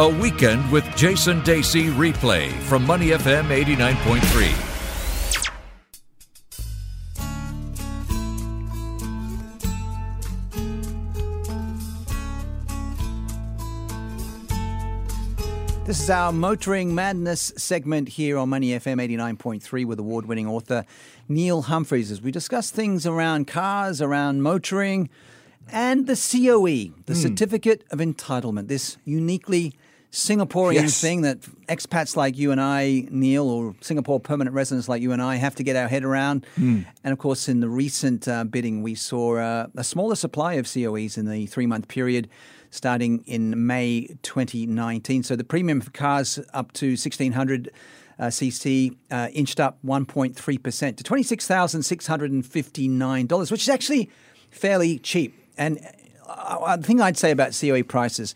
A 0.00 0.08
Weekend 0.08 0.72
with 0.72 0.82
Jason 0.96 1.42
Dacey 1.42 1.88
replay 1.88 2.50
from 2.60 2.86
Money 2.86 3.08
FM 3.08 3.48
89.3. 3.48 4.66
This 15.84 16.00
is 16.00 16.08
our 16.08 16.32
Motoring 16.32 16.94
Madness 16.94 17.52
segment 17.58 18.08
here 18.08 18.38
on 18.38 18.48
Money 18.48 18.68
FM 18.68 19.06
89.3 19.06 19.84
with 19.84 19.98
award 19.98 20.24
winning 20.24 20.46
author 20.46 20.86
Neil 21.28 21.60
Humphreys 21.60 22.10
as 22.10 22.22
we 22.22 22.30
discuss 22.30 22.70
things 22.70 23.06
around 23.06 23.48
cars, 23.48 24.00
around 24.00 24.40
motoring, 24.42 25.10
and 25.70 26.06
the 26.06 26.14
COE, 26.14 26.94
the 27.04 27.14
Hmm. 27.14 27.20
Certificate 27.20 27.84
of 27.90 27.98
Entitlement, 27.98 28.68
this 28.68 28.96
uniquely 29.04 29.74
Singaporean 30.12 30.74
Yes. 30.74 31.00
thing 31.00 31.22
that 31.22 31.40
expats 31.68 32.16
like 32.16 32.36
you 32.36 32.50
and 32.50 32.60
I, 32.60 33.06
Neil, 33.10 33.48
or 33.48 33.76
Singapore 33.80 34.18
permanent 34.18 34.56
residents 34.56 34.88
like 34.88 35.00
you 35.02 35.12
and 35.12 35.22
I 35.22 35.36
have 35.36 35.54
to 35.56 35.62
get 35.62 35.76
our 35.76 35.86
head 35.86 36.02
around. 36.04 36.46
Hmm. 36.56 36.80
And 37.04 37.12
of 37.12 37.18
course, 37.18 37.48
in 37.48 37.60
the 37.60 37.68
recent 37.68 38.26
uh, 38.26 38.42
bidding, 38.44 38.82
we 38.82 38.96
saw 38.96 39.36
uh, 39.36 39.66
a 39.76 39.84
smaller 39.84 40.16
supply 40.16 40.54
of 40.54 40.66
COEs 40.66 41.16
in 41.16 41.30
the 41.30 41.46
three 41.46 41.66
month 41.66 41.86
period 41.86 42.28
starting 42.70 43.22
in 43.26 43.66
May 43.66 44.16
2019. 44.22 45.22
So 45.22 45.36
the 45.36 45.44
premium 45.44 45.80
for 45.80 45.90
cars 45.90 46.38
up 46.54 46.72
to 46.74 46.90
1600 46.90 47.70
uh, 48.18 48.26
cc 48.26 48.96
uh, 49.10 49.28
inched 49.32 49.60
up 49.60 49.78
1.3% 49.84 50.96
to 50.96 51.04
$26,659, 51.04 53.50
which 53.50 53.62
is 53.62 53.68
actually 53.68 54.10
fairly 54.50 54.98
cheap. 54.98 55.34
And 55.56 55.78
uh, 56.28 56.76
the 56.76 56.86
thing 56.86 57.00
I'd 57.00 57.16
say 57.16 57.30
about 57.30 57.58
COE 57.58 57.82
prices, 57.82 58.34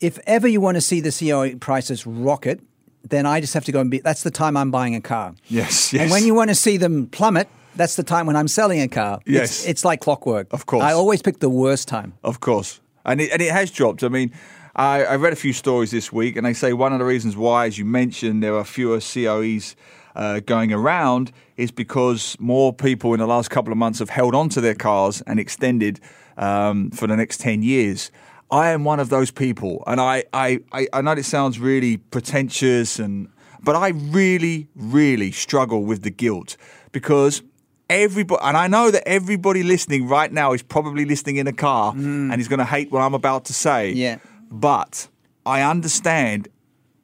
if 0.00 0.18
ever 0.26 0.46
you 0.48 0.60
want 0.60 0.76
to 0.76 0.80
see 0.80 1.00
the 1.00 1.10
COE 1.12 1.56
prices 1.58 2.06
rocket, 2.06 2.60
then 3.08 3.26
I 3.26 3.40
just 3.40 3.54
have 3.54 3.64
to 3.64 3.72
go 3.72 3.80
and 3.80 3.90
be. 3.90 3.98
That's 3.98 4.22
the 4.22 4.30
time 4.30 4.56
I'm 4.56 4.70
buying 4.70 4.94
a 4.94 5.00
car. 5.00 5.34
Yes, 5.48 5.92
And 5.94 6.10
when 6.10 6.24
you 6.24 6.34
want 6.34 6.50
to 6.50 6.54
see 6.54 6.76
them 6.76 7.06
plummet, 7.06 7.48
that's 7.76 7.96
the 7.96 8.02
time 8.02 8.26
when 8.26 8.36
I'm 8.36 8.48
selling 8.48 8.80
a 8.80 8.88
car. 8.88 9.20
It's- 9.26 9.26
Yes. 9.26 9.66
It's, 9.66 9.84
like 9.84 10.00
clockwork. 10.00 10.52
Of 10.52 10.66
course. 10.66 10.82
I 10.82 10.92
always 10.92 11.22
pick 11.22 11.38
the 11.40 11.48
worst 11.48 11.88
time. 11.88 12.14
Of 12.24 12.40
course. 12.40 12.80
And 13.04 13.20
it, 13.20 13.30
and 13.32 13.40
it 13.40 13.52
has 13.52 13.70
dropped. 13.70 14.02
I 14.02 14.08
mean, 14.08 14.32
I, 14.76 15.04
I 15.04 15.16
read 15.16 15.32
a 15.32 15.36
few 15.36 15.52
stories 15.52 15.90
this 15.90 16.12
week, 16.12 16.36
and 16.36 16.44
they 16.44 16.52
say 16.54 16.72
one 16.72 16.92
of 16.92 16.98
the 16.98 17.04
reasons 17.04 17.36
why, 17.36 17.66
as 17.66 17.78
you 17.78 17.84
mentioned, 17.84 18.42
there 18.42 18.56
are 18.56 18.64
fewer 18.64 18.98
COEs 19.00 19.76
uh, 20.16 20.40
going 20.40 20.72
around 20.72 21.30
is 21.56 21.70
because 21.70 22.36
more 22.40 22.72
people 22.72 23.14
in 23.14 23.20
the 23.20 23.26
last 23.26 23.50
couple 23.50 23.72
of 23.72 23.78
months 23.78 24.00
have 24.00 24.10
held 24.10 24.34
on 24.34 24.48
to 24.50 24.60
their 24.60 24.74
cars 24.74 25.22
and 25.26 25.38
extended 25.38 26.00
um, 26.36 26.90
for 26.90 27.06
the 27.06 27.16
next 27.16 27.40
10 27.40 27.62
years. 27.62 28.10
I 28.50 28.70
am 28.70 28.84
one 28.84 29.00
of 29.00 29.10
those 29.10 29.30
people, 29.30 29.82
and 29.86 30.00
I, 30.00 30.24
I, 30.32 30.60
I, 30.72 30.88
I 30.92 31.02
know 31.02 31.12
it 31.12 31.24
sounds 31.24 31.58
really 31.58 31.98
pretentious, 31.98 32.98
and 32.98 33.28
but 33.62 33.76
I 33.76 33.88
really, 33.88 34.68
really 34.74 35.32
struggle 35.32 35.84
with 35.84 36.02
the 36.02 36.10
guilt 36.10 36.56
because 36.92 37.42
everybody, 37.90 38.40
and 38.42 38.56
I 38.56 38.68
know 38.68 38.90
that 38.90 39.06
everybody 39.06 39.62
listening 39.62 40.08
right 40.08 40.32
now 40.32 40.52
is 40.52 40.62
probably 40.62 41.04
listening 41.04 41.36
in 41.36 41.46
a 41.46 41.52
car 41.52 41.92
mm. 41.92 42.32
and 42.32 42.40
is 42.40 42.48
going 42.48 42.58
to 42.58 42.64
hate 42.64 42.90
what 42.90 43.00
I'm 43.00 43.14
about 43.14 43.44
to 43.46 43.52
say. 43.52 43.92
Yeah. 43.92 44.18
But 44.50 45.08
I 45.44 45.62
understand 45.62 46.48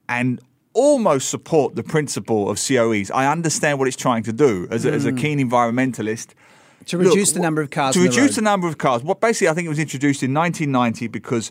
and 0.08 0.40
almost 0.72 1.28
support 1.28 1.76
the 1.76 1.82
principle 1.82 2.50
of 2.50 2.58
COEs. 2.58 3.10
I 3.10 3.30
understand 3.30 3.78
what 3.78 3.88
it's 3.88 3.96
trying 3.96 4.22
to 4.24 4.32
do 4.32 4.66
as 4.70 4.84
a, 4.84 4.92
as 4.92 5.06
a 5.06 5.12
mm. 5.12 5.18
keen 5.18 5.38
environmentalist. 5.38 6.28
To 6.86 6.98
Look, 6.98 7.08
reduce 7.08 7.32
the 7.32 7.40
number 7.40 7.62
of 7.62 7.70
cars 7.70 7.94
To 7.94 8.00
the 8.00 8.08
reduce 8.08 8.30
road. 8.30 8.36
the 8.36 8.42
number 8.42 8.68
of 8.68 8.78
cars. 8.78 9.02
What 9.02 9.20
basically 9.20 9.48
I 9.48 9.54
think 9.54 9.66
it 9.66 9.70
was 9.70 9.78
introduced 9.78 10.22
in 10.22 10.34
1990 10.34 11.08
because, 11.08 11.50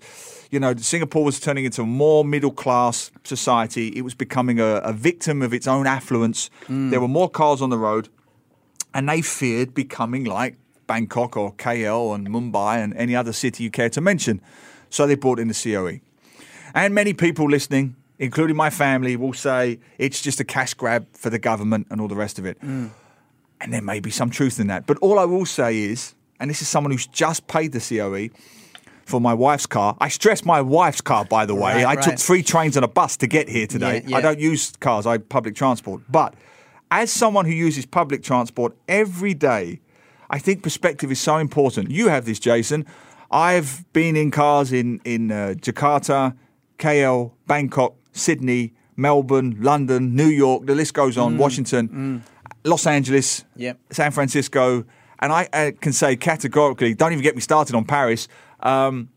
you 0.52 0.60
know, 0.60 0.76
Singapore 0.76 1.24
was 1.24 1.40
turning 1.40 1.66
into 1.66 1.82
a 1.82 1.86
more 1.86 2.24
middle 2.24 2.52
class 2.52 3.12
society. 3.24 3.88
It 3.90 4.02
was 4.02 4.14
becoming 4.14 4.60
a, 4.60 4.76
a 4.78 4.94
victim 4.94 5.42
of 5.42 5.54
its 5.54 5.68
own 5.68 5.88
affluence. 5.88 6.50
Mm. 6.68 6.92
There 6.92 7.02
were 7.02 7.08
more 7.08 7.30
cars 7.30 7.62
on 7.62 7.70
the 7.70 7.78
road, 7.78 8.10
and 8.94 9.10
they 9.10 9.22
feared 9.22 9.74
becoming 9.74 10.24
like 10.26 10.56
Bangkok 10.88 11.38
or 11.38 11.54
KL 11.54 12.14
and 12.14 12.28
Mumbai 12.28 12.84
and 12.84 12.94
any 12.96 13.16
other 13.16 13.34
city 13.34 13.64
you 13.64 13.72
care 13.72 13.90
to 13.90 14.02
mention. 14.02 14.42
So 14.90 15.08
they 15.08 15.16
brought 15.16 15.40
in 15.40 15.48
the 15.48 15.54
COE. 15.56 16.02
And 16.76 16.94
many 16.94 17.14
people 17.14 17.50
listening, 17.50 17.96
including 18.20 18.56
my 18.56 18.70
family, 18.70 19.16
will 19.16 19.34
say 19.34 19.80
it's 19.98 20.22
just 20.22 20.40
a 20.40 20.44
cash 20.44 20.74
grab 20.76 21.08
for 21.14 21.30
the 21.32 21.40
government 21.40 21.88
and 21.90 22.00
all 22.02 22.08
the 22.08 22.16
rest 22.16 22.38
of 22.38 22.46
it. 22.46 22.58
And 23.64 23.74
there 23.74 23.82
may 23.82 24.00
be 24.02 24.12
some 24.12 24.30
truth 24.30 24.60
in 24.60 24.68
that. 24.68 24.86
But 24.86 24.98
all 25.00 25.18
I 25.18 25.24
will 25.26 25.46
say 25.46 25.80
is, 25.80 26.14
and 26.40 26.50
this 26.50 26.62
is 26.62 26.68
someone 26.68 26.92
who's 26.92 27.08
just 27.08 27.48
paid 27.48 27.72
the 27.72 27.80
COE 27.80 28.30
for 29.06 29.22
my 29.22 29.34
wife's 29.34 29.66
car. 29.66 29.96
I 30.02 30.10
stress 30.10 30.44
my 30.44 30.62
wife's 30.62 31.00
car, 31.02 31.24
by 31.26 31.46
the 31.46 31.56
way. 31.56 31.84
Right, 31.84 31.98
I 31.98 32.02
took 32.02 32.20
three 32.20 32.44
trains 32.44 32.76
and 32.76 32.84
a 32.84 32.88
bus 32.90 33.16
to 33.18 33.28
get 33.28 33.48
here 33.50 33.66
today. 33.66 34.02
Yeah, 34.04 34.10
yeah. 34.10 34.18
I 34.18 34.22
don't 34.22 34.40
use 34.40 34.74
cars, 34.82 35.06
I 35.06 35.18
public 35.18 35.56
transport. 35.56 36.02
But 36.10 36.34
as 36.92 37.10
someone 37.12 37.46
who 37.46 37.54
uses 37.54 37.86
public 37.86 38.22
transport 38.22 38.76
every 38.90 39.34
day, 39.34 39.80
I 40.30 40.40
think 40.40 40.62
perspective 40.62 41.10
is 41.12 41.20
so 41.22 41.38
important. 41.38 41.90
You 41.90 42.10
have 42.10 42.26
this, 42.26 42.40
Jason. 42.40 42.86
I've 43.32 43.86
been 43.94 44.16
in 44.18 44.30
cars 44.30 44.72
in 44.74 45.00
in 45.06 45.32
uh, 45.32 45.56
Jakarta, 45.58 46.36
KL, 46.80 47.32
Bangkok, 47.48 47.96
Sydney, 48.12 48.74
Melbourne, 48.98 49.56
London, 49.60 50.16
New 50.16 50.28
York. 50.28 50.66
The 50.66 50.76
list 50.76 50.94
goes 50.94 51.16
Mm. 51.16 51.24
on. 51.26 51.38
Washington, 51.38 52.24
Los 52.66 52.86
Angeles, 52.88 53.44
Yep. 53.56 53.78
San 53.92 54.12
Francisco, 54.12 54.86
and 55.20 55.32
I 55.34 55.48
uh, 55.54 55.72
can 55.82 55.94
say 55.94 56.16
categorically, 56.16 56.94
don't 56.94 57.12
even 57.12 57.24
get 57.24 57.36
me 57.36 57.42
started 57.42 57.76
on 57.76 57.86
Paris. 57.86 58.28
Um, 58.62 59.10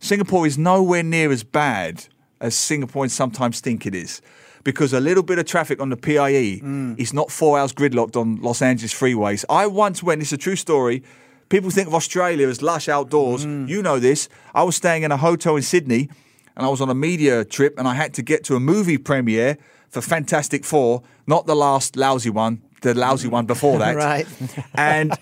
Singapore 0.00 0.46
is 0.46 0.56
nowhere 0.58 1.02
near 1.02 1.30
as 1.32 1.42
bad 1.42 2.06
as 2.40 2.54
Singaporeans 2.54 3.10
sometimes 3.10 3.60
think 3.60 3.86
it 3.86 3.94
is. 3.94 4.20
Because 4.64 4.92
a 4.92 5.00
little 5.00 5.22
bit 5.22 5.38
of 5.38 5.46
traffic 5.46 5.80
on 5.80 5.88
the 5.88 5.96
PIE 5.96 6.60
is 6.98 7.12
not 7.14 7.30
four 7.30 7.58
hours 7.58 7.72
gridlocked 7.72 8.16
on 8.16 8.36
Los 8.42 8.60
Angeles 8.60 8.92
freeways. 8.92 9.44
I 9.48 9.66
once 9.66 10.02
went, 10.02 10.20
it's 10.20 10.32
a 10.32 10.36
true 10.36 10.56
story. 10.56 11.02
People 11.48 11.70
think 11.70 11.88
of 11.88 11.94
Australia 11.94 12.46
as 12.48 12.60
lush 12.60 12.88
outdoors. 12.88 13.44
You 13.44 13.82
know 13.82 13.98
this. 13.98 14.28
I 14.54 14.64
was 14.64 14.76
staying 14.76 15.04
in 15.04 15.12
a 15.12 15.16
hotel 15.16 15.56
in 15.56 15.62
Sydney 15.62 16.10
and 16.56 16.66
I 16.66 16.68
was 16.68 16.80
on 16.82 16.90
a 16.90 16.94
media 16.94 17.44
trip 17.44 17.78
and 17.78 17.88
I 17.88 17.94
had 17.94 18.12
to 18.14 18.22
get 18.22 18.44
to 18.44 18.56
a 18.56 18.60
movie 18.60 18.98
premiere 18.98 19.56
for 19.88 20.02
Fantastic 20.02 20.64
Four, 20.66 21.02
not 21.26 21.46
the 21.46 21.56
last 21.56 21.96
lousy 21.96 22.28
one, 22.30 22.60
the 22.82 22.94
lousy 22.94 23.28
one 23.28 23.46
before 23.46 23.78
that. 23.78 23.96
Right. 24.08 24.26
and 24.74 25.12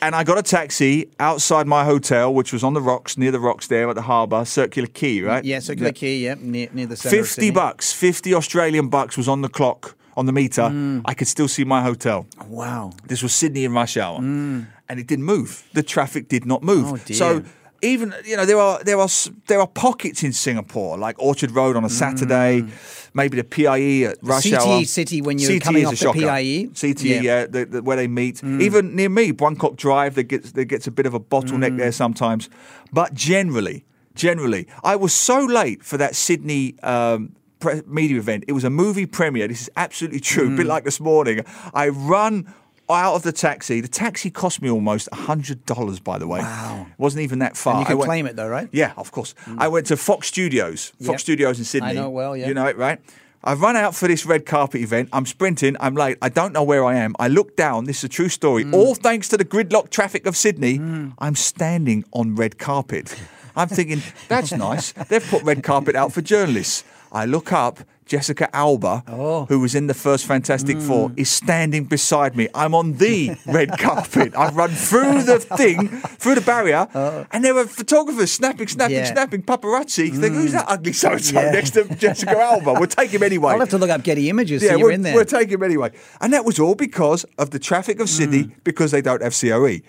and 0.00 0.16
I 0.16 0.24
got 0.24 0.36
a 0.36 0.42
taxi 0.42 1.08
outside 1.20 1.66
my 1.66 1.84
hotel, 1.84 2.34
which 2.34 2.52
was 2.52 2.64
on 2.64 2.74
the 2.74 2.80
rocks, 2.80 3.16
near 3.16 3.30
the 3.30 3.38
rocks 3.38 3.68
there 3.68 3.88
at 3.88 3.94
the 3.94 4.02
harbour, 4.02 4.44
Circular 4.44 4.88
Quay, 4.88 5.20
right? 5.20 5.44
Yeah, 5.44 5.60
Circular 5.60 5.92
Quay, 5.92 6.16
yeah, 6.16 6.34
near, 6.38 6.68
near 6.72 6.86
the 6.86 6.96
centre 6.96 7.18
50 7.18 7.28
Sydney. 7.34 7.50
bucks, 7.52 7.92
50 7.92 8.34
Australian 8.34 8.88
bucks 8.88 9.16
was 9.16 9.28
on 9.28 9.42
the 9.42 9.48
clock, 9.48 9.94
on 10.16 10.26
the 10.26 10.32
meter. 10.32 10.62
Mm. 10.62 11.02
I 11.04 11.14
could 11.14 11.28
still 11.28 11.46
see 11.46 11.62
my 11.64 11.82
hotel. 11.82 12.26
Wow. 12.48 12.92
This 13.06 13.22
was 13.22 13.32
Sydney 13.32 13.64
in 13.64 13.72
rush 13.74 13.96
hour, 13.96 14.18
and 14.18 14.66
it 14.88 15.06
didn't 15.06 15.24
move. 15.24 15.68
The 15.72 15.84
traffic 15.84 16.28
did 16.28 16.46
not 16.46 16.64
move. 16.64 16.86
Mm. 16.86 16.92
Oh, 16.92 16.96
dear. 17.04 17.16
So 17.16 17.44
even 17.82 18.14
you 18.24 18.36
know 18.36 18.46
there 18.46 18.58
are 18.58 18.82
there 18.84 18.98
are 18.98 19.08
there 19.48 19.60
are 19.60 19.66
pockets 19.66 20.22
in 20.22 20.32
Singapore 20.32 20.96
like 20.96 21.16
Orchard 21.18 21.50
Road 21.50 21.76
on 21.76 21.84
a 21.84 21.90
Saturday, 21.90 22.64
maybe 23.12 23.36
the 23.36 23.44
PIE 23.44 24.04
at 24.10 24.18
rush 24.22 24.44
CTE 24.44 24.56
hour. 24.58 24.80
Mm. 24.80 24.86
City 24.86 25.20
when 25.20 25.38
you're 25.38 25.50
CTE 25.50 25.60
coming 25.60 25.86
off 25.86 25.98
the. 25.98 26.12
PIE. 26.12 26.68
CTE, 26.72 27.04
Yeah. 27.04 27.18
Mm. 27.18 27.22
yeah, 27.22 27.46
the, 27.46 27.64
the, 27.66 27.82
where 27.82 27.96
they 27.96 28.06
meet. 28.08 28.42
Even 28.44 28.94
near 28.96 29.08
me, 29.08 29.32
Buangkok 29.32 29.76
Drive, 29.76 30.14
there 30.14 30.24
gets 30.24 30.52
there 30.52 30.64
gets 30.64 30.86
a 30.86 30.90
bit 30.90 31.06
of 31.06 31.14
a 31.14 31.20
bottleneck 31.20 31.72
Mm. 31.72 31.78
there 31.78 31.92
sometimes. 31.92 32.48
But 32.92 33.14
generally, 33.14 33.84
generally, 34.14 34.66
I 34.84 34.96
was 34.96 35.12
so 35.12 35.38
late 35.44 35.82
for 35.84 35.96
that 35.98 36.14
Sydney. 36.14 36.74
Um, 36.82 37.34
pre- 37.60 37.82
Media 37.86 38.18
event. 38.18 38.44
It 38.48 38.52
was 38.52 38.64
a 38.64 38.70
movie 38.70 39.06
premiere. 39.06 39.46
This 39.48 39.62
is 39.62 39.70
absolutely 39.76 40.20
true. 40.20 40.48
Mm. 40.48 40.54
A 40.54 40.56
bit 40.58 40.66
like 40.66 40.84
this 40.84 40.98
morning. 41.00 41.44
I 41.74 41.88
run 41.88 42.52
out 42.94 43.14
of 43.14 43.22
the 43.22 43.32
taxi. 43.32 43.80
The 43.80 43.88
taxi 43.88 44.30
cost 44.30 44.62
me 44.62 44.70
almost 44.70 45.08
hundred 45.12 45.64
dollars. 45.66 46.00
By 46.00 46.18
the 46.18 46.26
way, 46.26 46.40
Wow. 46.40 46.86
it 46.90 46.98
wasn't 46.98 47.22
even 47.22 47.38
that 47.40 47.56
far. 47.56 47.74
And 47.74 47.80
you 47.80 47.86
can 47.86 47.98
went- 47.98 48.08
claim 48.08 48.26
it 48.26 48.36
though, 48.36 48.48
right? 48.48 48.68
yeah, 48.72 48.92
of 48.96 49.10
course. 49.12 49.34
I 49.58 49.68
went 49.68 49.86
to 49.86 49.96
Fox 49.96 50.28
Studios, 50.28 50.92
Fox 51.00 51.08
Yep. 51.08 51.20
Studios 51.20 51.58
in 51.58 51.64
Sydney. 51.64 51.90
I 51.90 51.92
know 51.94 52.10
well, 52.10 52.36
yeah. 52.36 52.48
You 52.48 52.54
know 52.54 52.66
it, 52.66 52.76
right? 52.76 52.98
I've 53.44 53.60
run 53.60 53.74
out 53.74 53.96
for 53.96 54.06
this 54.06 54.24
red 54.24 54.46
carpet 54.46 54.80
event. 54.82 55.08
I'm 55.12 55.26
sprinting. 55.26 55.76
I'm 55.80 55.96
late. 55.96 56.16
I 56.22 56.28
don't 56.28 56.52
know 56.52 56.62
where 56.62 56.84
I 56.84 56.94
am. 56.94 57.16
I 57.18 57.26
look 57.26 57.56
down. 57.56 57.86
This 57.86 57.98
is 57.98 58.04
a 58.04 58.08
true 58.08 58.28
story. 58.28 58.64
Mm. 58.64 58.72
All 58.72 58.94
thanks 58.94 59.28
to 59.30 59.36
the 59.36 59.44
gridlock 59.44 59.90
traffic 59.90 60.26
of 60.26 60.36
Sydney. 60.36 60.80
I'm 61.18 61.34
standing 61.34 62.04
on 62.12 62.36
red 62.36 62.58
carpet. 62.58 63.16
I'm 63.56 63.66
thinking, 63.68 64.00
that's 64.28 64.52
nice. 64.52 64.92
They've 64.92 65.26
put 65.28 65.42
red 65.42 65.64
carpet 65.64 65.96
out 65.96 66.12
for 66.12 66.22
journalists. 66.22 66.84
I 67.10 67.24
look 67.26 67.52
up. 67.52 67.80
Jessica 68.06 68.54
Alba, 68.54 69.04
Oh. 69.08 69.46
who 69.46 69.60
was 69.60 69.74
in 69.74 69.86
the 69.86 69.94
first 69.94 70.26
Fantastic 70.26 70.76
hmm. 70.76 70.86
Four, 70.86 71.12
is 71.16 71.30
standing 71.30 71.84
beside 71.84 72.36
me. 72.36 72.48
I'm 72.54 72.74
on 72.74 72.94
the 72.94 73.36
red 73.46 73.78
carpet. 73.78 74.34
I've 74.36 74.56
run 74.56 74.70
through 74.70 75.22
the 75.22 75.38
thing, 75.38 75.88
through 75.88 76.34
the 76.34 76.40
barrier, 76.40 76.88
and 77.32 77.44
there 77.44 77.54
were 77.54 77.66
photographers 77.66 78.32
snapping, 78.32 78.68
snapping, 78.68 78.96
Yeah. 78.96 79.12
snapping, 79.12 79.42
paparazzi. 79.42 80.10
Think, 80.10 80.34
who's 80.34 80.50
hmm. 80.50 80.56
that 80.58 80.66
ugly 80.68 80.92
so 80.92 81.12
and 81.12 81.24
so 81.24 81.40
next 81.40 81.70
to 81.70 81.84
Jessica 81.94 82.38
Alba? 82.38 82.74
We'll 82.74 82.86
take 82.86 83.10
him 83.10 83.22
anyway. 83.22 83.52
I'll 83.52 83.60
have 83.60 83.70
to 83.70 83.78
look 83.78 83.90
up 83.90 84.02
Getty 84.02 84.28
Images. 84.28 84.62
Yeah, 84.62 84.70
so 84.70 84.76
you're 84.76 84.88
we're, 84.88 84.92
in 84.92 85.02
there. 85.02 85.14
we're 85.14 85.24
taking 85.24 85.54
him 85.54 85.62
anyway. 85.62 85.90
And 86.20 86.32
that 86.32 86.44
was 86.44 86.58
all 86.58 86.74
because 86.74 87.24
of 87.38 87.50
the 87.50 87.58
traffic 87.58 88.00
of 88.00 88.08
Sydney 88.08 88.42
hmm. 88.44 88.52
because 88.64 88.90
they 88.90 89.00
don't 89.02 89.22
have 89.22 89.34
COE. 89.38 89.80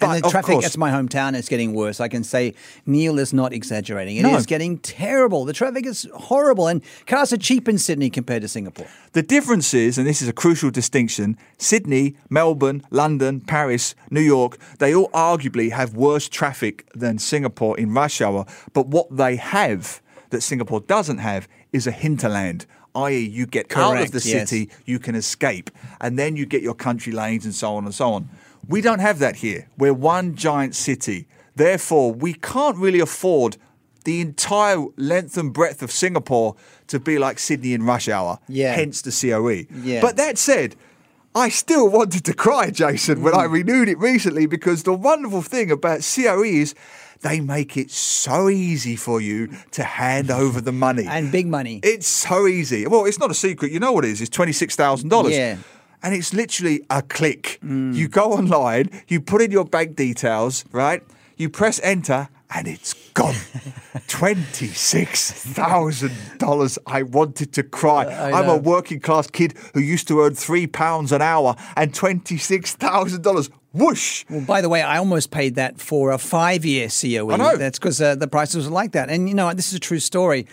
But 0.00 0.10
Mm. 0.10 0.14
and 0.14 0.24
the 0.24 0.30
traffic, 0.30 0.52
course, 0.52 0.64
that's 0.64 0.76
my 0.76 0.90
hometown, 0.90 1.34
is 1.36 1.48
getting 1.48 1.74
worse. 1.74 1.98
I 2.00 2.06
can 2.08 2.22
say 2.22 2.54
Neil 2.86 3.18
is 3.18 3.32
not 3.32 3.52
exaggerating. 3.52 4.16
It 4.16 4.26
is 4.26 4.32
No. 4.32 4.40
getting 4.42 4.78
terrible. 4.78 5.44
The 5.44 5.52
traffic 5.52 5.86
is 5.86 6.06
horrible, 6.14 6.68
and 6.68 6.82
cars 7.06 7.32
are 7.32 7.36
cheap 7.38 7.68
in 7.68 7.78
Sydney 7.78 8.10
compared 8.10 8.42
to 8.42 8.48
Singapore. 8.48 8.86
the 9.12 9.22
difference 9.22 9.74
is, 9.74 9.98
and 9.98 10.06
this 10.06 10.22
is 10.22 10.28
a 10.28 10.32
crucial 10.32 10.70
distinction 10.70 11.36
Sydney, 11.58 12.16
Melbourne, 12.28 12.82
London, 12.90 13.40
Paris, 13.40 13.94
New 14.10 14.20
York, 14.20 14.58
they 14.78 14.94
all 14.94 15.10
arguably 15.10 15.70
have 15.70 15.94
worse 15.94 16.28
traffic 16.28 16.88
than 16.94 17.18
Singapore 17.18 17.78
in 17.78 17.92
rush 17.92 18.20
hour. 18.20 18.44
But 18.72 18.88
what 18.88 19.16
they 19.16 19.36
have 19.36 20.00
that 20.30 20.42
Singapore 20.42 20.80
doesn't 20.80 21.18
have 21.18 21.48
is 21.72 21.86
a 21.86 21.90
hinterland. 21.90 22.66
I.e., 22.94 23.18
you 23.18 23.46
get 23.46 23.76
out 23.76 23.92
of 23.92 23.98
Correct, 23.98 24.12
the 24.12 24.28
yes. 24.28 24.48
city, 24.48 24.70
you 24.84 24.98
can 24.98 25.14
escape, 25.14 25.70
and 26.00 26.18
then 26.18 26.36
you 26.36 26.46
get 26.46 26.62
your 26.62 26.74
country 26.74 27.12
lanes 27.12 27.44
and 27.44 27.54
so 27.54 27.76
on 27.76 27.84
and 27.84 27.94
so 27.94 28.12
on. 28.12 28.28
We 28.66 28.80
don't 28.80 28.98
have 28.98 29.18
that 29.20 29.36
here. 29.36 29.68
We're 29.78 29.94
one 29.94 30.34
giant 30.34 30.74
city. 30.74 31.26
Therefore, 31.54 32.12
we 32.12 32.34
can't 32.34 32.76
really 32.76 33.00
afford 33.00 33.56
the 34.04 34.20
entire 34.20 34.84
length 34.96 35.36
and 35.36 35.52
breadth 35.52 35.82
of 35.82 35.90
Singapore 35.90 36.54
to 36.86 36.98
be 36.98 37.18
like 37.18 37.38
Sydney 37.38 37.74
in 37.74 37.84
rush 37.84 38.08
hour. 38.08 38.38
Yeah. 38.48 38.74
Hence 38.74 39.02
the 39.02 39.10
COE. 39.10 39.66
Yeah. 39.82 40.00
But 40.00 40.16
that 40.16 40.38
said, 40.38 40.76
I 41.34 41.50
still 41.50 41.88
wanted 41.88 42.24
to 42.24 42.32
cry, 42.34 42.70
Jason, 42.70 43.22
when 43.22 43.34
I 43.34 43.46
Mm. 43.46 43.52
renewed 43.52 43.88
it 43.88 43.98
recently 43.98 44.46
because 44.46 44.82
the 44.84 44.94
wonderful 44.94 45.42
thing 45.42 45.70
about 45.70 46.02
COE 46.02 46.42
is 46.44 46.74
they 47.20 47.40
make 47.40 47.76
it 47.76 47.90
so 47.90 48.48
easy 48.48 48.96
for 48.96 49.20
you 49.20 49.48
to 49.72 49.82
hand 49.84 50.30
over 50.30 50.60
the 50.60 50.72
money. 50.72 51.06
And 51.08 51.30
big 51.30 51.46
money. 51.46 51.80
It's 51.82 52.06
so 52.08 52.46
easy. 52.46 52.86
Well, 52.86 53.04
it's 53.04 53.18
not 53.18 53.30
a 53.30 53.34
secret. 53.34 53.72
You 53.72 53.80
know 53.80 53.92
what 53.92 54.04
it 54.04 54.10
is? 54.12 54.20
It's 54.20 54.30
twenty 54.30 54.52
six 54.52 54.74
thousand 54.76 55.10
dollars. 55.10 55.34
Yeah. 55.36 55.56
Mm. 55.56 55.58
And 56.00 56.14
it's 56.14 56.32
literally 56.32 56.82
a 56.90 57.02
click. 57.02 57.58
You 57.62 58.06
go 58.06 58.32
online, 58.32 58.88
you 59.08 59.20
put 59.20 59.42
in 59.42 59.50
your 59.50 59.64
bank 59.64 59.96
details, 59.96 60.64
right? 60.70 61.02
You 61.36 61.50
press 61.50 61.80
enter, 61.82 62.28
and 62.54 62.68
it's 62.68 62.94
gone. 63.32 64.02
twenty 64.06 64.68
six 64.68 65.30
thousand 65.30 66.12
dollars. 66.38 66.78
I 66.86 67.02
wanted 67.02 67.52
to 67.54 67.62
cry. 67.62 68.04
I 68.04 68.32
I'm 68.32 68.48
a 68.48 68.56
working 68.56 69.00
class 69.00 69.28
kid 69.28 69.54
who 69.74 69.80
used 69.80 70.08
to 70.08 70.20
earn 70.20 70.34
three 70.34 70.66
pounds 70.66 71.12
an 71.12 71.22
hour, 71.22 71.56
and 71.76 71.94
twenty 71.94 72.38
six 72.38 72.74
thousand 72.74 73.22
dollars. 73.22 73.50
Whoosh. 73.74 74.24
Well, 74.30 74.40
by 74.40 74.60
the 74.62 74.68
way, 74.68 74.80
I 74.80 74.96
almost 74.96 75.30
paid 75.30 75.56
that 75.56 75.78
for 75.78 76.10
a 76.10 76.18
five-year 76.18 76.88
COE. 76.88 77.30
I 77.30 77.36
know. 77.36 77.56
That's 77.56 77.78
because 77.78 78.00
uh, 78.00 78.14
the 78.14 78.26
prices 78.26 78.66
were 78.66 78.72
like 78.72 78.92
that. 78.92 79.10
And 79.10 79.28
you 79.28 79.34
know, 79.34 79.52
this 79.52 79.68
is 79.68 79.74
a 79.74 79.80
true 79.80 80.00
story. 80.00 80.46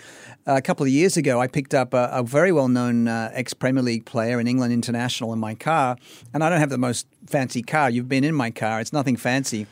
a 0.45 0.62
couple 0.62 0.86
of 0.86 0.92
years 0.92 1.18
ago, 1.18 1.42
I 1.42 1.48
picked 1.48 1.74
up 1.74 1.94
a, 1.94 2.10
a 2.12 2.24
very 2.24 2.51
well-known 2.51 3.07
uh, 3.07 3.31
ex-Premier 3.33 3.81
League 3.81 4.06
player 4.06 4.39
in 4.39 4.48
England 4.48 4.74
International 4.74 5.33
in 5.33 5.39
my 5.39 5.56
car, 5.56 5.98
and 6.33 6.44
I 6.44 6.50
don't 6.50 6.60
have 6.60 6.69
the 6.69 6.77
most 6.77 7.07
fancy 7.27 7.62
car. 7.63 7.89
You've 7.89 8.10
been 8.10 8.24
in 8.24 8.36
my 8.36 8.51
car; 8.51 8.80
it's 8.81 8.94
nothing 8.94 9.16
fancy. 9.18 9.68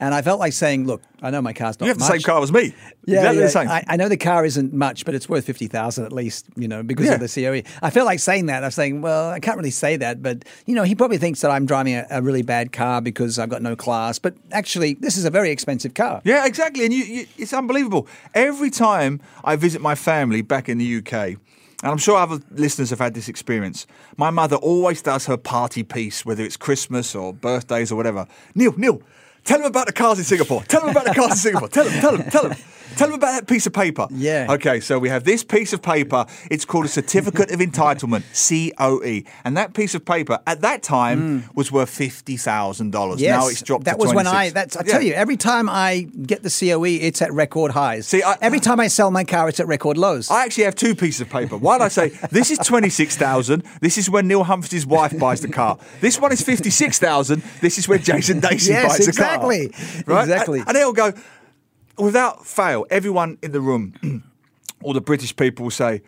And 0.00 0.14
I 0.14 0.22
felt 0.22 0.40
like 0.40 0.52
saying, 0.52 0.86
"Look, 0.86 1.00
I 1.22 1.30
know 1.30 1.40
my 1.40 1.52
car's 1.52 1.78
not 1.78 1.86
You 1.86 1.90
have 1.90 1.98
the 1.98 2.02
much. 2.04 2.10
same 2.12 2.22
car 2.22 2.42
as 2.42 2.50
me. 2.50 2.74
Yeah, 3.06 3.18
exactly 3.18 3.38
yeah. 3.38 3.44
the 3.44 3.50
same. 3.50 3.68
I, 3.68 3.84
I 3.86 3.96
know 3.96 4.08
the 4.08 4.16
car 4.16 4.44
isn't 4.44 4.72
much, 4.72 5.04
but 5.04 5.14
it's 5.14 5.28
worth 5.28 5.44
fifty 5.44 5.68
thousand 5.68 6.04
at 6.06 6.12
least, 6.12 6.46
you 6.56 6.66
know, 6.66 6.82
because 6.82 7.06
Yeah. 7.06 7.14
of 7.14 7.20
the 7.20 7.28
COE. 7.28 7.62
I 7.82 7.90
felt 7.90 8.06
like 8.06 8.18
saying 8.18 8.46
that. 8.46 8.64
I 8.64 8.66
was 8.66 8.74
saying, 8.74 9.00
well, 9.00 9.30
I 9.30 9.38
can't 9.38 9.56
really 9.56 9.70
say 9.70 9.96
that, 9.98 10.20
but 10.22 10.44
you 10.66 10.74
know, 10.74 10.82
he 10.82 10.94
probably 10.96 11.18
thinks 11.18 11.40
that 11.42 11.50
I'm 11.52 11.66
driving 11.66 11.94
a, 11.94 12.06
a 12.10 12.20
really 12.22 12.42
bad 12.42 12.72
car 12.72 13.00
because 13.00 13.38
I've 13.38 13.48
got 13.48 13.62
no 13.62 13.76
class. 13.76 14.18
But 14.18 14.34
actually, 14.50 14.94
this 14.94 15.16
is 15.16 15.24
a 15.24 15.30
very 15.30 15.50
expensive 15.50 15.94
car. 15.94 16.20
Yeah, 16.24 16.46
exactly. 16.46 16.84
And 16.84 16.92
you, 16.92 17.04
you, 17.04 17.26
it's 17.38 17.52
unbelievable. 17.52 18.08
Every 18.34 18.70
time 18.70 19.20
I 19.44 19.54
visit 19.54 19.80
my 19.80 19.94
family 19.94 20.42
back 20.42 20.68
in 20.68 20.78
the 20.78 20.96
UK, 20.98 21.38
and 21.82 21.90
I'm 21.90 21.98
sure 21.98 22.16
other 22.16 22.40
listeners 22.52 22.90
have 22.90 23.00
had 23.00 23.14
this 23.14 23.28
experience, 23.28 23.86
my 24.16 24.30
mother 24.30 24.56
always 24.56 25.02
does 25.02 25.26
her 25.26 25.36
party 25.36 25.82
piece, 25.82 26.24
whether 26.24 26.44
it's 26.44 26.56
Christmas 26.56 27.14
or 27.14 27.32
birthdays 27.32 27.90
or 27.90 27.96
whatever. 27.96 28.26
Neil, 28.54 28.72
Neil, 28.76 29.02
tell 29.44 29.58
them 29.58 29.66
about 29.66 29.86
the 29.86 29.92
cars 29.92 30.18
in 30.18 30.24
Singapore. 30.24 30.62
Tell 30.64 30.80
them 30.80 30.90
about 30.90 31.06
the 31.06 31.14
cars 31.14 31.32
in 31.32 31.36
Singapore. 31.36 31.68
Tell 31.68 31.84
them, 31.84 32.00
tell 32.00 32.16
them, 32.16 32.30
tell 32.30 32.48
them. 32.48 32.56
Tell 32.96 33.08
them 33.08 33.14
about 33.14 33.32
that 33.32 33.46
piece 33.46 33.66
of 33.66 33.72
paper. 33.72 34.06
Yeah. 34.10 34.46
Okay, 34.50 34.80
so 34.80 34.98
we 34.98 35.08
have 35.08 35.24
this 35.24 35.42
piece 35.42 35.72
of 35.72 35.82
paper. 35.82 36.26
It's 36.50 36.64
called 36.64 36.84
a 36.84 36.88
Certificate 36.88 37.50
of 37.50 37.60
Entitlement, 37.60 38.22
COE. 38.76 39.28
And 39.44 39.56
that 39.56 39.74
piece 39.74 39.94
of 39.94 40.04
paper 40.04 40.38
at 40.46 40.60
that 40.60 40.82
time 40.82 41.42
mm. 41.42 41.54
was 41.54 41.72
worth 41.72 41.90
$50,000. 41.90 43.18
Yes, 43.18 43.40
Now 43.40 43.48
it's 43.48 43.62
dropped 43.62 43.84
that 43.84 43.98
was 43.98 44.14
when 44.14 44.26
I. 44.26 44.50
That's 44.50 44.76
I 44.76 44.82
Yeah. 44.84 44.92
tell 44.92 45.02
you, 45.02 45.14
every 45.14 45.36
time 45.36 45.68
I 45.68 46.06
get 46.26 46.42
the 46.42 46.50
COE, 46.50 46.84
it's 46.84 47.22
at 47.22 47.32
record 47.32 47.72
highs. 47.72 48.06
See, 48.06 48.22
I- 48.22 48.36
every 48.40 48.60
time 48.60 48.80
I 48.80 48.88
sell 48.88 49.10
my 49.10 49.24
car, 49.24 49.48
it's 49.48 49.60
at 49.60 49.66
record 49.66 49.96
lows. 49.96 50.30
I 50.30 50.44
actually 50.44 50.64
have 50.64 50.74
two 50.74 50.94
pieces 50.94 51.20
of 51.22 51.30
paper. 51.30 51.56
One, 51.56 51.82
I 51.82 51.88
say 51.88 52.08
this 52.30 52.50
is 52.50 52.58
twenty 52.58 52.88
six 52.88 53.16
thousand. 53.16 53.62
This 53.80 53.98
is 53.98 54.10
when 54.10 54.28
Neil 54.28 54.44
Humphreys' 54.44 54.86
wife 54.86 55.18
buys 55.18 55.40
the 55.40 55.48
car. 55.48 55.78
This 56.00 56.20
one 56.20 56.32
is 56.32 56.42
fifty 56.42 56.70
six 56.70 56.98
thousand. 56.98 57.42
This 57.60 57.78
is 57.78 57.88
where 57.88 57.98
Jason 57.98 58.40
Dacey 58.40 58.72
Yes, 58.72 58.98
buys 58.98 59.08
exactly. 59.08 59.68
the 59.68 60.04
car. 60.04 60.14
Right? 60.16 60.22
Exactly. 60.22 60.58
And, 60.60 60.68
and 60.68 60.76
they'll 60.76 60.92
go 60.92 61.12
without 61.98 62.46
fail. 62.46 62.86
Everyone 62.90 63.38
in 63.42 63.52
the 63.52 63.60
room, 63.60 63.94
all 64.82 64.92
the 64.92 65.00
British 65.00 65.34
people 65.36 65.64
will 65.64 65.70
say. 65.70 66.02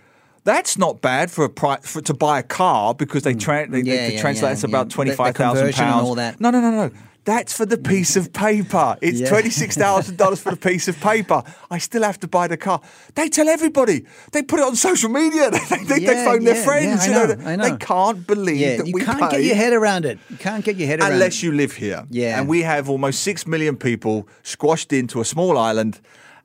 That's 0.44 0.76
not 0.76 1.00
bad 1.00 1.30
for 1.30 1.46
a 1.46 1.48
pri- 1.48 1.80
for 1.80 2.02
to 2.02 2.12
buy 2.12 2.40
a 2.40 2.42
car 2.42 2.94
because 2.94 3.22
they, 3.22 3.32
tra- 3.32 3.66
they. 3.66 3.78
Yeah, 3.78 3.82
they, 3.82 4.08
they 4.08 4.14
yeah, 4.16 4.20
translate 4.20 4.50
yeah, 4.50 4.52
it's 4.52 4.64
about 4.64 4.90
twenty 4.90 5.12
five 5.12 5.34
thousand 5.34 5.72
pounds. 5.72 6.06
all 6.06 6.14
that. 6.16 6.38
No, 6.38 6.50
no, 6.50 6.60
no, 6.60 6.70
no. 6.70 6.90
That's 7.24 7.52
for 7.54 7.64
the 7.64 7.78
piece 7.78 8.16
of 8.16 8.32
paper. 8.34 8.96
It's 9.00 9.20
Yeah. 9.20 9.28
twenty 9.30 9.48
six 9.50 9.76
thousand 9.76 10.16
dollars 10.18 10.40
for 10.40 10.50
the 10.50 10.56
piece 10.58 10.88
of 10.88 11.00
paper. 11.00 11.42
I 11.70 11.78
still 11.78 12.02
have 12.02 12.20
to 12.20 12.28
buy 12.28 12.48
the 12.48 12.58
car. 12.58 12.80
They 13.14 13.28
tell 13.30 13.48
everybody. 13.48 14.04
They 14.32 14.42
put 14.42 14.60
it 14.60 14.66
on 14.66 14.76
social 14.76 15.08
media. 15.10 15.50
They, 15.70 15.76
they, 15.84 15.98
they 16.06 16.14
Yeah, 16.16 16.24
phone 16.26 16.44
their 16.44 16.62
friends. 16.62 17.06
yeah, 17.06 17.12
I 17.18 17.22
you 17.22 17.28
know, 17.28 17.34
know, 17.34 17.56
know. 17.56 17.70
They 17.70 17.76
can't 17.78 18.26
believe 18.26 18.56
yeah, 18.58 18.76
that 18.76 18.86
you 18.86 18.92
we 18.94 19.02
can't 19.04 19.18
pay 19.20 19.30
get 19.30 19.42
your 19.44 19.56
head 19.56 19.72
around 19.72 20.04
it. 20.04 20.18
You 20.28 20.36
can't 20.36 20.62
get 20.64 20.76
your 20.76 20.86
head 20.86 21.00
around 21.00 21.12
unless 21.12 21.20
it. 21.20 21.24
Unless 21.24 21.42
you 21.44 21.52
live 21.52 21.72
here. 21.72 22.04
Yeah. 22.10 22.38
and 22.38 22.46
we 22.48 22.62
have 22.62 22.90
almost 22.90 23.22
six 23.22 23.46
million 23.46 23.76
people 23.76 24.28
squashed 24.42 24.92
into 24.92 25.20
a 25.20 25.24
small 25.24 25.56
island. 25.56 26.00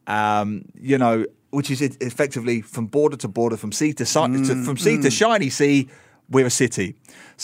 Um, 0.07 0.63
you 0.79 0.97
know, 0.97 1.25
which 1.51 1.69
is 1.71 1.81
effectively 1.81 2.61
from 2.61 2.87
border 2.87 3.17
to 3.17 3.27
border, 3.27 3.57
from 3.57 3.71
sea 3.71 3.93
to, 3.93 4.05
si- 4.05 4.19
Mm, 4.19 4.47
to 4.47 4.63
from 4.63 4.77
sea 4.77 4.97
to 5.01 5.09
shiny 5.11 5.49
sea. 5.49 5.89
We're 6.31 6.45
a 6.45 6.51
city, 6.51 6.95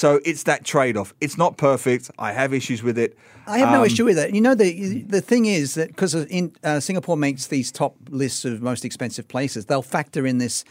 so 0.02 0.20
it's 0.26 0.44
that 0.44 0.66
trade-off. 0.66 1.14
It's 1.22 1.38
not 1.38 1.56
perfect. 1.58 2.12
I 2.20 2.34
have 2.34 2.54
issues 2.54 2.84
with 2.84 2.98
it. 2.98 3.18
I 3.48 3.60
have 3.60 3.72
no 3.72 3.82
Um, 3.82 3.86
issue 3.86 4.06
with 4.06 4.18
it. 4.18 4.34
You 4.36 4.42
know, 4.42 4.56
the 4.56 5.04
the 5.08 5.22
thing 5.22 5.46
is 5.46 5.76
that 5.76 5.88
because 5.90 6.14
in 6.16 6.52
uh, 6.64 6.80
Singapore 6.80 7.16
makes 7.16 7.48
these 7.48 7.72
top 7.72 7.94
lists 8.10 8.44
of 8.44 8.62
most 8.62 8.84
expensive 8.84 9.28
places, 9.28 9.66
they'll 9.68 9.84
factor 9.98 10.26
in 10.26 10.40
this 10.40 10.64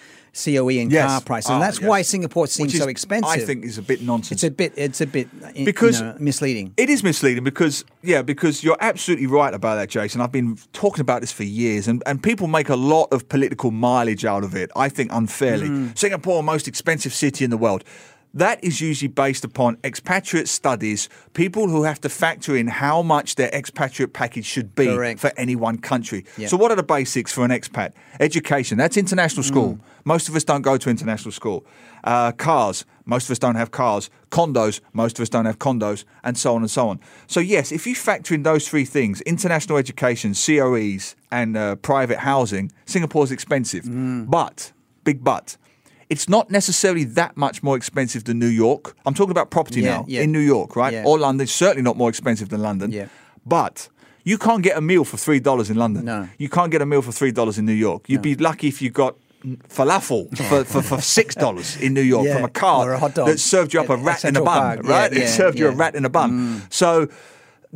COE 0.44 0.80
and 0.82 0.90
Yes. 0.90 1.08
car 1.08 1.20
prices, 1.20 1.50
Ah, 1.50 1.54
and 1.54 1.62
that's 1.62 1.80
yes. 1.80 1.88
why 1.88 2.02
Singapore 2.02 2.48
seems 2.48 2.74
is, 2.74 2.80
so 2.80 2.88
expensive. 2.88 3.30
I 3.30 3.44
think 3.48 3.64
is 3.64 3.78
a 3.78 3.82
bit 3.82 4.02
nonsense. 4.02 4.42
it's 4.42 4.52
a 4.52 4.54
bit 4.62 4.72
it's 4.76 5.00
a 5.00 5.06
bit 5.06 5.28
uh, 5.44 5.48
you 5.54 5.64
Because- 5.64 6.00
know, 6.00 6.16
misleading. 6.18 6.72
It 6.76 6.90
is 6.90 7.02
misleading 7.04 7.44
because, 7.44 7.84
yeah, 8.02 8.22
because 8.22 8.64
you're 8.64 8.76
absolutely 8.80 9.28
right 9.28 9.54
about 9.54 9.76
that, 9.76 9.88
Jason. 9.88 10.20
I've 10.20 10.32
been 10.32 10.58
talking 10.72 11.00
about 11.00 11.20
this 11.20 11.30
for 11.32 11.44
years, 11.44 11.86
and, 11.88 12.02
and 12.06 12.20
people 12.20 12.48
make 12.48 12.68
a 12.68 12.76
lot 12.76 13.12
of 13.12 13.28
political 13.28 13.70
mileage 13.70 14.24
out 14.24 14.42
of 14.42 14.54
it, 14.56 14.70
I 14.74 14.88
think 14.88 15.12
unfairly. 15.12 15.68
Mm. 15.68 15.96
Singapore, 15.96 16.42
most 16.42 16.66
expensive 16.66 17.14
city 17.14 17.44
in 17.44 17.50
the 17.50 17.56
world. 17.66 17.84
That 18.34 18.62
is 18.64 18.80
usually 18.80 19.08
based 19.08 19.44
upon 19.44 19.78
expatriate 19.84 20.48
studies, 20.48 21.08
people 21.34 21.68
who 21.68 21.84
have 21.84 22.00
to 22.00 22.08
factor 22.08 22.56
in 22.56 22.66
how 22.66 23.00
much 23.00 23.36
their 23.36 23.54
expatriate 23.54 24.12
package 24.12 24.44
should 24.44 24.74
be 24.74 24.86
Correct. 24.86 25.20
for 25.20 25.32
any 25.36 25.54
one 25.54 25.78
country. 25.78 26.24
So, 26.48 26.56
what 26.56 26.72
are 26.72 26.76
the 26.76 26.82
basics 26.82 27.32
for 27.32 27.44
an 27.44 27.52
expat? 27.52 27.92
Education, 28.18 28.76
that's 28.76 28.96
international 28.96 29.44
school. 29.44 29.78
Most 30.04 30.28
of 30.28 30.34
us 30.34 30.42
don't 30.42 30.62
go 30.62 30.76
to 30.76 30.90
international 30.90 31.30
school. 31.30 31.64
Uh, 32.02 32.32
cars, 32.32 32.84
most 33.06 33.26
of 33.26 33.30
us 33.30 33.38
don't 33.38 33.54
have 33.54 33.70
cars. 33.70 34.10
Condos, 34.30 34.80
most 34.92 35.18
of 35.18 35.22
us 35.22 35.28
don't 35.28 35.46
have 35.46 35.58
condos, 35.58 36.04
and 36.24 36.36
so 36.36 36.56
on 36.56 36.62
and 36.62 36.70
so 36.70 36.88
on. 36.88 37.00
So, 37.28 37.38
yes, 37.38 37.70
if 37.70 37.86
you 37.86 37.94
factor 37.94 38.34
in 38.34 38.42
those 38.42 38.68
three 38.68 38.84
things 38.84 39.20
international 39.22 39.78
education, 39.78 40.34
COEs, 40.34 41.14
and 41.30 41.56
uh, 41.56 41.76
private 41.76 42.18
housing, 42.18 42.72
Singapore's 42.84 43.30
expensive. 43.30 43.84
But, 44.28 44.72
big 45.04 45.22
but, 45.22 45.56
it's 46.14 46.28
not 46.28 46.50
necessarily 46.50 47.04
that 47.20 47.32
much 47.36 47.56
more 47.66 47.76
expensive 47.76 48.22
than 48.24 48.38
New 48.38 48.52
York. 48.64 48.82
I'm 49.06 49.14
talking 49.14 49.30
about 49.38 49.50
property 49.50 49.80
Yeah, 49.80 49.90
now 49.94 50.04
yeah. 50.08 50.22
in 50.22 50.30
New 50.32 50.46
York, 50.54 50.76
right? 50.76 50.92
Yeah. 50.92 51.04
Or 51.08 51.18
London. 51.18 51.46
Certainly 51.46 51.82
not 51.82 51.96
more 51.96 52.08
expensive 52.14 52.48
than 52.48 52.60
London. 52.62 52.90
Yeah. 52.92 53.06
But 53.44 53.88
you 54.30 54.38
can't 54.38 54.62
get 54.62 54.76
a 54.76 54.80
meal 54.80 55.04
for 55.04 55.16
three 55.26 55.40
dollars 55.40 55.68
in 55.70 55.76
London. 55.76 56.04
No. 56.04 56.28
You 56.38 56.48
can't 56.48 56.70
get 56.70 56.80
a 56.82 56.86
meal 56.86 57.02
for 57.02 57.12
three 57.12 57.32
dollars 57.32 57.58
in 57.58 57.64
New 57.66 57.78
York. 57.88 58.00
You'd 58.08 58.22
be 58.22 58.36
lucky 58.36 58.68
if 58.68 58.80
you 58.82 58.90
got 58.90 59.14
falafel 59.68 60.34
for, 60.48 60.64
for, 60.64 60.82
for 60.82 61.00
six 61.02 61.34
dollars 61.44 61.76
in 61.76 61.92
New 61.94 62.00
York 62.14 62.26
Yeah, 62.26 62.36
from 62.36 62.44
a 62.44 62.48
car 62.48 62.94
a 62.94 63.08
that 63.28 63.38
served 63.38 63.74
you 63.74 63.80
up 63.80 63.90
a 63.90 63.92
at- 63.92 63.98
at 63.98 64.04
rat 64.04 64.24
in 64.24 64.36
a 64.36 64.42
bun, 64.42 64.62
Park. 64.62 64.80
Yeah, 64.84 64.90
right? 64.90 65.12
it 65.12 65.18
yeah, 65.18 65.26
served 65.26 65.58
you 65.58 65.68
a. 65.68 65.72
Mm. 65.72 65.78
rat 65.78 65.94
in 65.94 66.04
a 66.04 66.08
bun. 66.08 66.62
So 66.70 67.08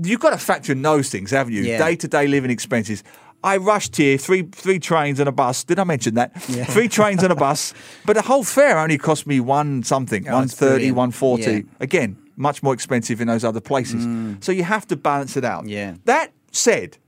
you've 0.02 0.20
got 0.20 0.30
to 0.30 0.38
factor 0.38 0.72
in 0.72 0.80
those 0.82 1.10
things, 1.10 1.30
haven't 1.30 1.52
you? 1.54 1.64
Day 1.64 1.96
to 1.96 2.08
day 2.08 2.26
living 2.26 2.50
expenses. 2.50 3.02
I 3.44 3.56
rushed 3.56 3.96
here, 3.96 4.18
three 4.18 4.42
three 4.42 4.78
trains 4.78 5.20
and 5.20 5.28
a 5.28 5.32
bus. 5.32 5.64
Did 5.64 5.78
I 5.78 5.84
mention 5.84 6.14
that? 6.14 6.32
Yeah. 6.48 6.64
Three 6.64 6.88
trains 6.88 7.22
and 7.22 7.32
a 7.32 7.36
bus. 7.36 7.72
But 8.06 8.14
the 8.14 8.22
whole 8.22 8.42
fare 8.44 8.78
only 8.78 8.98
cost 8.98 9.26
me 9.26 9.38
one 9.40 9.82
something, 9.82 10.28
Oh, 10.28 10.32
one 10.34 10.46
that's 10.48 10.92
one 10.92 11.10
forty. 11.12 11.42
Yeah. 11.42 11.58
Mm. 11.58 11.66
Again, 11.80 12.16
much 12.36 12.62
more 12.62 12.74
expensive 12.74 13.20
in 13.20 13.28
those 13.28 13.44
other 13.44 13.60
places. 13.60 14.04
So 14.40 14.52
you 14.52 14.64
have 14.64 14.86
to 14.88 14.96
balance 14.96 15.36
it 15.36 15.44
out. 15.44 15.66
Yeah. 15.68 15.94
That 16.04 16.32
said, 16.52 16.98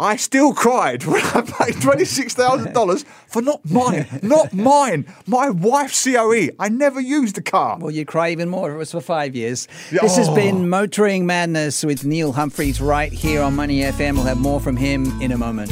I 0.00 0.16
still 0.16 0.52
cried 0.52 1.04
when 1.06 1.22
I 1.22 1.42
paid 1.42 1.80
twenty 1.80 2.04
six 2.04 2.34
thousand 2.34 2.72
dollars 2.72 3.04
for 3.28 3.40
not 3.40 3.64
mine, 3.64 4.06
not 4.22 4.52
mine, 4.54 5.06
my 5.26 5.50
wife's 5.50 6.02
COE. 6.04 6.48
I 6.58 6.68
never 6.68 7.00
used 7.00 7.36
the 7.36 7.42
car. 7.42 7.78
Well, 7.78 7.90
you'd 7.90 8.08
cry 8.08 8.30
even 8.30 8.48
more 8.48 8.70
if 8.70 8.74
it 8.74 8.78
was 8.78 8.90
for 8.92 9.00
five 9.00 9.36
years. 9.36 9.68
This 9.90 10.16
has 10.16 10.28
oh. 10.28 10.34
been 10.34 10.68
Motoring 10.68 11.26
Madness 11.26 11.84
with 11.84 12.04
Neil 12.04 12.32
Humphreys 12.32 12.80
right 12.80 13.12
here 13.12 13.42
on 13.42 13.54
Money 13.54 13.80
FM. 13.80 14.14
We'll 14.14 14.24
have 14.24 14.38
more 14.38 14.60
from 14.60 14.76
him 14.76 15.20
in 15.20 15.30
a 15.32 15.38
moment. 15.38 15.70